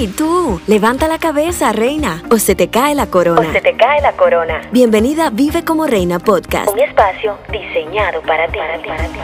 [0.00, 3.40] Hey, tú, levanta la cabeza, reina, o se te cae la corona.
[3.40, 4.60] O se te cae la corona.
[4.70, 6.70] Bienvenida a Vive como Reina Podcast.
[6.72, 8.58] Un espacio diseñado para ti.
[8.58, 9.18] Para ti, para ti.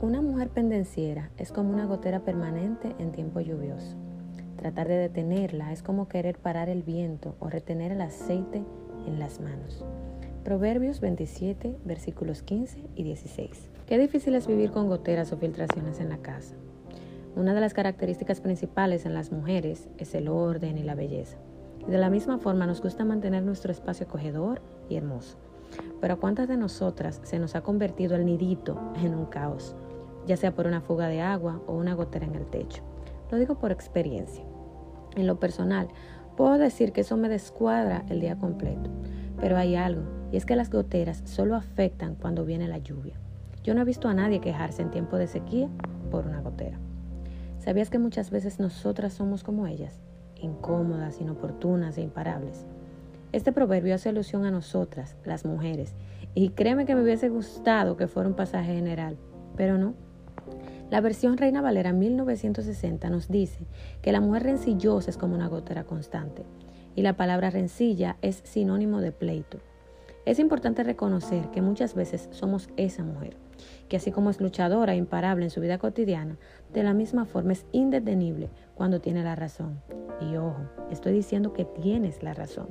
[0.00, 3.96] Una mujer pendenciera es como una gotera permanente en tiempo lluvioso.
[4.58, 8.62] Tratar de detenerla es como querer parar el viento o retener el aceite
[9.08, 9.84] en las manos.
[10.44, 13.70] Proverbios 27, versículos 15 y 16.
[13.86, 16.54] Qué difícil es vivir con goteras o filtraciones en la casa.
[17.36, 21.36] Una de las características principales en las mujeres es el orden y la belleza.
[21.86, 25.36] Y de la misma forma nos gusta mantener nuestro espacio acogedor y hermoso.
[26.00, 29.76] Pero ¿a cuántas de nosotras se nos ha convertido el nidito en un caos?
[30.26, 32.82] Ya sea por una fuga de agua o una gotera en el techo.
[33.30, 34.44] Lo digo por experiencia.
[35.16, 35.88] En lo personal,
[36.34, 38.90] puedo decir que eso me descuadra el día completo.
[39.38, 43.14] Pero hay algo, y es que las goteras solo afectan cuando viene la lluvia.
[43.62, 45.68] Yo no he visto a nadie quejarse en tiempo de sequía
[46.10, 46.78] por una gotera.
[47.58, 50.00] ¿Sabías que muchas veces nosotras somos como ellas?
[50.40, 52.64] Incómodas, inoportunas e imparables.
[53.32, 55.94] Este proverbio hace alusión a nosotras, las mujeres,
[56.34, 59.18] y créeme que me hubiese gustado que fuera un pasaje general,
[59.56, 59.94] pero no.
[60.90, 63.66] La versión Reina Valera 1960 nos dice
[64.02, 66.44] que la mujer rencillosa es como una gotera constante,
[66.96, 69.58] y la palabra rencilla es sinónimo de pleito.
[70.26, 73.36] Es importante reconocer que muchas veces somos esa mujer,
[73.88, 76.36] que así como es luchadora e imparable en su vida cotidiana,
[76.74, 79.80] de la misma forma es indetenible cuando tiene la razón.
[80.20, 80.60] Y ojo,
[80.90, 82.68] estoy diciendo que tienes la razón,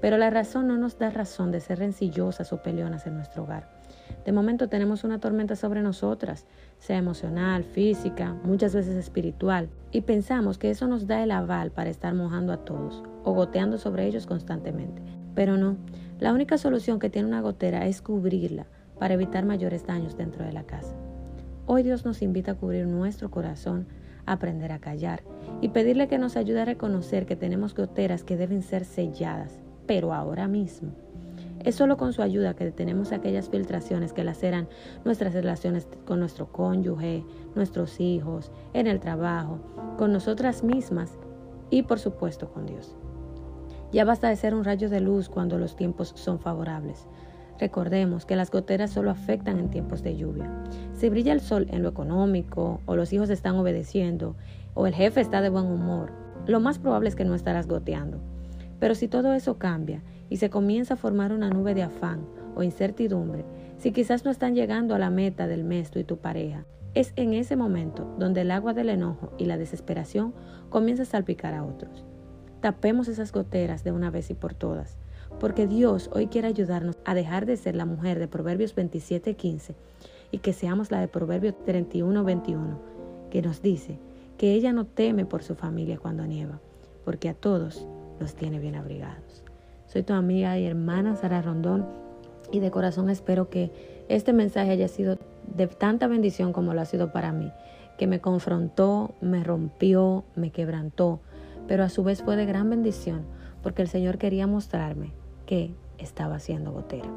[0.00, 3.76] pero la razón no nos da razón de ser rencillosas o peleonas en nuestro hogar.
[4.24, 6.46] De momento tenemos una tormenta sobre nosotras,
[6.78, 11.90] sea emocional, física, muchas veces espiritual, y pensamos que eso nos da el aval para
[11.90, 15.02] estar mojando a todos o goteando sobre ellos constantemente.
[15.34, 15.76] Pero no,
[16.18, 18.66] la única solución que tiene una gotera es cubrirla
[18.98, 20.94] para evitar mayores daños dentro de la casa.
[21.66, 23.86] Hoy Dios nos invita a cubrir nuestro corazón,
[24.24, 25.22] a aprender a callar
[25.60, 30.14] y pedirle que nos ayude a reconocer que tenemos goteras que deben ser selladas, pero
[30.14, 30.92] ahora mismo.
[31.64, 34.68] Es solo con su ayuda que detenemos aquellas filtraciones que laceran
[35.04, 37.24] nuestras relaciones con nuestro cónyuge,
[37.54, 39.58] nuestros hijos, en el trabajo,
[39.98, 41.18] con nosotras mismas
[41.68, 42.96] y por supuesto con Dios.
[43.92, 47.06] Ya basta de ser un rayo de luz cuando los tiempos son favorables.
[47.58, 50.50] Recordemos que las goteras solo afectan en tiempos de lluvia.
[50.94, 54.36] Si brilla el sol en lo económico, o los hijos están obedeciendo,
[54.74, 56.12] o el jefe está de buen humor,
[56.46, 58.20] lo más probable es que no estarás goteando.
[58.78, 62.62] Pero si todo eso cambia y se comienza a formar una nube de afán o
[62.62, 63.44] incertidumbre,
[63.78, 67.12] si quizás no están llegando a la meta del mes tú y tu pareja, es
[67.16, 70.34] en ese momento donde el agua del enojo y la desesperación
[70.70, 72.06] comienza a salpicar a otros.
[72.60, 74.96] Tapemos esas goteras de una vez y por todas,
[75.38, 79.74] porque Dios hoy quiere ayudarnos a dejar de ser la mujer de Proverbios 27:15
[80.30, 82.78] y que seamos la de Proverbios 31:21,
[83.30, 83.98] que nos dice
[84.38, 86.60] que ella no teme por su familia cuando nieva,
[87.04, 87.86] porque a todos
[88.20, 89.44] los tiene bien abrigados.
[89.86, 91.86] Soy tu amiga y hermana Sara Rondón
[92.50, 93.70] y de corazón espero que
[94.08, 95.18] este mensaje haya sido
[95.54, 97.52] de tanta bendición como lo ha sido para mí,
[97.98, 101.20] que me confrontó, me rompió, me quebrantó,
[101.66, 103.24] pero a su vez fue de gran bendición
[103.62, 105.12] porque el Señor quería mostrarme
[105.46, 107.08] que estaba haciendo gotera.